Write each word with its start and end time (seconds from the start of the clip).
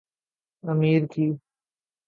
امیر 0.63 1.01
کی 1.11 1.25